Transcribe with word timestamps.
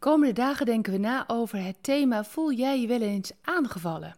komende 0.00 0.34
dagen 0.34 0.66
denken 0.66 0.92
we 0.92 0.98
na 0.98 1.24
over 1.26 1.64
het 1.64 1.82
thema 1.82 2.24
Voel 2.24 2.52
jij 2.52 2.80
je 2.80 2.86
wel 2.86 3.00
eens 3.00 3.32
aangevallen? 3.42 4.16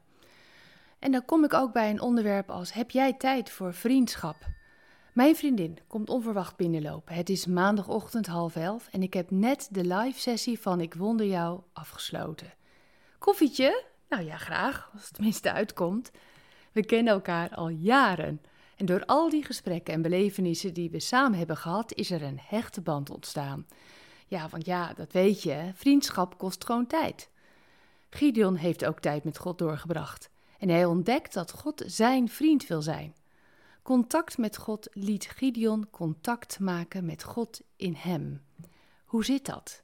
En 0.98 1.12
dan 1.12 1.24
kom 1.24 1.44
ik 1.44 1.54
ook 1.54 1.72
bij 1.72 1.90
een 1.90 2.00
onderwerp 2.00 2.50
als 2.50 2.72
Heb 2.72 2.90
jij 2.90 3.12
tijd 3.12 3.50
voor 3.50 3.74
vriendschap? 3.74 4.36
Mijn 5.12 5.36
vriendin 5.36 5.78
komt 5.86 6.10
onverwacht 6.10 6.56
binnenlopen. 6.56 7.14
Het 7.14 7.30
is 7.30 7.46
maandagochtend 7.46 8.26
half 8.26 8.56
elf 8.56 8.88
en 8.90 9.02
ik 9.02 9.14
heb 9.14 9.30
net 9.30 9.68
de 9.70 9.84
live 9.84 10.20
sessie 10.20 10.60
van 10.60 10.80
Ik 10.80 10.94
Wonder 10.94 11.26
Jou 11.26 11.60
afgesloten. 11.72 12.52
Koffietje? 13.18 13.84
Nou 14.08 14.24
ja, 14.24 14.36
graag, 14.36 14.90
als 14.92 15.04
het 15.04 15.14
tenminste 15.14 15.52
uitkomt. 15.52 16.10
We 16.72 16.84
kennen 16.84 17.12
elkaar 17.12 17.54
al 17.54 17.68
jaren. 17.68 18.40
En 18.76 18.86
door 18.86 19.04
al 19.04 19.30
die 19.30 19.44
gesprekken 19.44 19.94
en 19.94 20.02
belevenissen 20.02 20.74
die 20.74 20.90
we 20.90 21.00
samen 21.00 21.38
hebben 21.38 21.56
gehad, 21.56 21.94
is 21.94 22.10
er 22.10 22.22
een 22.22 22.40
hechte 22.42 22.80
band 22.80 23.10
ontstaan. 23.10 23.66
Ja, 24.32 24.48
want 24.48 24.66
ja, 24.66 24.92
dat 24.92 25.12
weet 25.12 25.42
je, 25.42 25.70
vriendschap 25.74 26.38
kost 26.38 26.64
gewoon 26.64 26.86
tijd. 26.86 27.30
Gideon 28.10 28.54
heeft 28.54 28.84
ook 28.84 29.00
tijd 29.00 29.24
met 29.24 29.38
God 29.38 29.58
doorgebracht. 29.58 30.30
En 30.58 30.68
hij 30.68 30.84
ontdekt 30.84 31.34
dat 31.34 31.50
God 31.50 31.82
zijn 31.86 32.28
vriend 32.28 32.66
wil 32.66 32.82
zijn. 32.82 33.14
Contact 33.82 34.38
met 34.38 34.56
God 34.56 34.88
liet 34.92 35.26
Gideon 35.26 35.90
contact 35.90 36.58
maken 36.58 37.04
met 37.04 37.22
God 37.22 37.60
in 37.76 37.94
hem. 37.94 38.42
Hoe 39.04 39.24
zit 39.24 39.46
dat? 39.46 39.82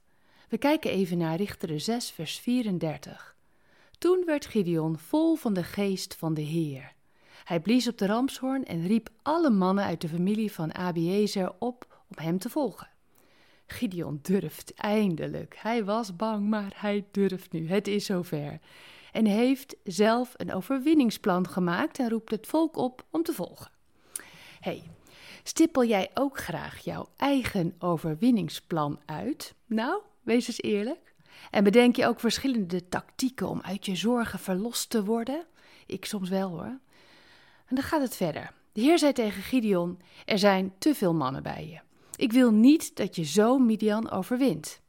We 0.48 0.58
kijken 0.58 0.90
even 0.90 1.18
naar 1.18 1.36
Richteren 1.36 1.80
6, 1.80 2.10
vers 2.10 2.38
34. 2.38 3.36
Toen 3.98 4.22
werd 4.26 4.46
Gideon 4.46 4.98
vol 4.98 5.34
van 5.34 5.54
de 5.54 5.64
geest 5.64 6.14
van 6.14 6.34
de 6.34 6.42
Heer. 6.42 6.92
Hij 7.44 7.60
blies 7.60 7.88
op 7.88 7.98
de 7.98 8.06
ramshoorn 8.06 8.64
en 8.64 8.86
riep 8.86 9.10
alle 9.22 9.50
mannen 9.50 9.84
uit 9.84 10.00
de 10.00 10.08
familie 10.08 10.52
van 10.52 10.74
Abiezer 10.74 11.52
op 11.58 12.02
om 12.08 12.24
hem 12.24 12.38
te 12.38 12.50
volgen. 12.50 12.96
Gideon 13.72 14.18
durft 14.22 14.74
eindelijk. 14.74 15.56
Hij 15.58 15.84
was 15.84 16.16
bang, 16.16 16.48
maar 16.48 16.72
hij 16.74 17.04
durft 17.10 17.52
nu. 17.52 17.68
Het 17.68 17.88
is 17.88 18.04
zover. 18.04 18.58
En 19.12 19.26
heeft 19.26 19.76
zelf 19.84 20.34
een 20.36 20.52
overwinningsplan 20.52 21.48
gemaakt 21.48 21.98
en 21.98 22.08
roept 22.08 22.30
het 22.30 22.46
volk 22.46 22.76
op 22.76 23.04
om 23.10 23.22
te 23.22 23.32
volgen. 23.32 23.70
hey, 24.60 24.82
stippel 25.42 25.84
jij 25.84 26.10
ook 26.14 26.38
graag 26.38 26.78
jouw 26.78 27.08
eigen 27.16 27.74
overwinningsplan 27.78 29.00
uit? 29.06 29.54
Nou, 29.66 30.02
wees 30.22 30.46
eens 30.46 30.62
eerlijk. 30.62 31.14
En 31.50 31.64
bedenk 31.64 31.96
je 31.96 32.06
ook 32.06 32.20
verschillende 32.20 32.88
tactieken 32.88 33.48
om 33.48 33.60
uit 33.62 33.86
je 33.86 33.96
zorgen 33.96 34.38
verlost 34.38 34.90
te 34.90 35.04
worden? 35.04 35.46
Ik 35.86 36.04
soms 36.04 36.28
wel 36.28 36.50
hoor. 36.50 36.78
En 37.66 37.74
dan 37.74 37.82
gaat 37.82 38.00
het 38.00 38.16
verder. 38.16 38.52
De 38.72 38.80
Heer 38.80 38.98
zei 38.98 39.12
tegen 39.12 39.42
Gideon: 39.42 40.00
Er 40.24 40.38
zijn 40.38 40.72
te 40.78 40.94
veel 40.94 41.14
mannen 41.14 41.42
bij 41.42 41.68
je. 41.68 41.87
Ik 42.18 42.32
wil 42.32 42.50
niet 42.50 42.96
dat 42.96 43.16
je 43.16 43.24
zo 43.24 43.58
Midian 43.58 44.10
overwint. 44.10 44.80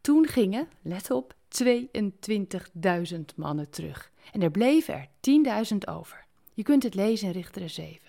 Toen 0.00 0.26
gingen, 0.26 0.68
let 0.82 1.10
op, 1.10 1.34
22.000 1.62 3.20
mannen 3.36 3.70
terug. 3.70 4.10
En 4.32 4.42
er 4.42 4.50
bleven 4.50 4.94
er 4.94 5.08
10.000 5.72 5.78
over. 5.88 6.26
Je 6.54 6.62
kunt 6.62 6.82
het 6.82 6.94
lezen 6.94 7.26
in 7.26 7.32
Richteren 7.32 7.70
7. 7.70 8.00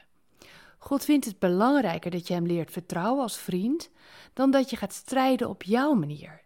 God 0.78 1.06
vindt 1.06 1.26
het 1.26 1.40
belangrijker 1.40 2.12
dat 2.12 2.28
je 2.28 2.34
hem 2.34 2.46
leert 2.46 2.72
vertrouwen 2.72 3.22
als 3.22 3.38
vriend, 3.38 3.90
dan 4.34 4.52
dat 4.52 4.70
je 4.70 4.76
gaat 4.76 4.94
strijden 4.94 5.50
op 5.50 5.64
jouw 5.64 5.94
manier. 5.94 6.42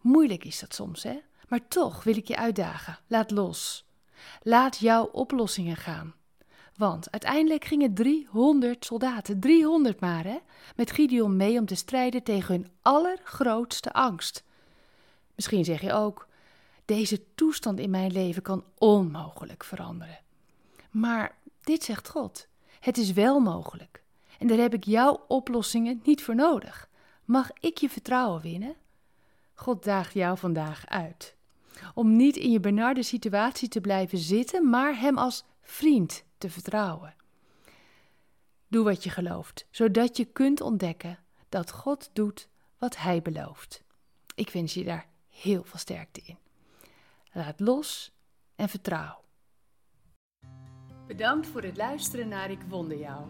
Moeilijk 0.00 0.44
is 0.44 0.60
dat 0.60 0.74
soms, 0.74 1.02
hè? 1.02 1.18
Maar 1.48 1.68
toch 1.68 2.04
wil 2.04 2.16
ik 2.16 2.28
je 2.28 2.36
uitdagen. 2.36 2.98
Laat 3.06 3.30
los. 3.30 3.86
Laat 4.42 4.78
jouw 4.78 5.04
oplossingen 5.04 5.76
gaan. 5.76 6.14
Want 6.76 7.10
uiteindelijk 7.10 7.64
gingen 7.64 7.94
300 7.94 8.84
soldaten, 8.84 9.40
300 9.40 10.00
maar, 10.00 10.24
hè, 10.24 10.38
met 10.76 10.90
Gideon 10.90 11.36
mee 11.36 11.58
om 11.58 11.66
te 11.66 11.74
strijden 11.74 12.22
tegen 12.22 12.54
hun 12.54 12.70
allergrootste 12.82 13.92
angst. 13.92 14.44
Misschien 15.34 15.64
zeg 15.64 15.80
je 15.80 15.92
ook: 15.92 16.28
deze 16.84 17.20
toestand 17.34 17.78
in 17.78 17.90
mijn 17.90 18.12
leven 18.12 18.42
kan 18.42 18.64
onmogelijk 18.78 19.64
veranderen. 19.64 20.18
Maar 20.90 21.34
dit 21.60 21.84
zegt 21.84 22.08
God: 22.08 22.46
het 22.80 22.98
is 22.98 23.12
wel 23.12 23.40
mogelijk. 23.40 24.02
En 24.38 24.46
daar 24.46 24.58
heb 24.58 24.74
ik 24.74 24.84
jouw 24.84 25.24
oplossingen 25.28 26.00
niet 26.04 26.22
voor 26.22 26.34
nodig. 26.34 26.88
Mag 27.24 27.50
ik 27.60 27.78
je 27.78 27.88
vertrouwen 27.88 28.42
winnen? 28.42 28.74
God 29.54 29.84
daagt 29.84 30.14
jou 30.14 30.38
vandaag 30.38 30.86
uit. 30.86 31.34
Om 31.94 32.16
niet 32.16 32.36
in 32.36 32.50
je 32.50 32.60
benarde 32.60 33.02
situatie 33.02 33.68
te 33.68 33.80
blijven 33.80 34.18
zitten, 34.18 34.70
maar 34.70 35.00
hem 35.00 35.18
als 35.18 35.44
vriend 35.62 36.24
te 36.38 36.50
vertrouwen. 36.50 37.14
Doe 38.68 38.84
wat 38.84 39.04
je 39.04 39.10
gelooft, 39.10 39.66
zodat 39.70 40.16
je 40.16 40.24
kunt 40.24 40.60
ontdekken 40.60 41.18
dat 41.48 41.70
God 41.70 42.10
doet 42.12 42.48
wat 42.78 42.96
Hij 42.96 43.22
belooft. 43.22 43.82
Ik 44.34 44.50
wens 44.50 44.74
je 44.74 44.84
daar 44.84 45.08
heel 45.28 45.64
veel 45.64 45.78
sterkte 45.78 46.20
in. 46.24 46.38
Laat 47.32 47.60
los 47.60 48.12
en 48.54 48.68
vertrouw. 48.68 49.24
Bedankt 51.06 51.46
voor 51.46 51.62
het 51.62 51.76
luisteren 51.76 52.28
naar 52.28 52.50
Ik 52.50 52.62
Wonder 52.68 52.98
Jou. 52.98 53.26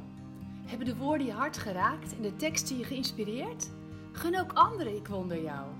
Hebben 0.66 0.86
de 0.86 0.96
woorden 0.96 1.26
je 1.26 1.32
hart 1.32 1.58
geraakt 1.58 2.16
en 2.16 2.22
de 2.22 2.36
teksten 2.36 2.78
je 2.78 2.84
geïnspireerd? 2.84 3.70
Gun 4.12 4.40
ook 4.40 4.52
anderen 4.52 4.96
Ik 4.96 5.06
Wonder 5.06 5.42
Jou. 5.42 5.70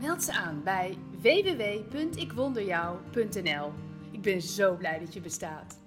Meld 0.00 0.22
ze 0.22 0.32
aan 0.32 0.62
bij 0.62 0.98
www.ikwonderjou.nl. 1.20 3.72
Ik 4.10 4.22
ben 4.22 4.42
zo 4.42 4.76
blij 4.76 4.98
dat 4.98 5.14
je 5.14 5.20
bestaat. 5.20 5.78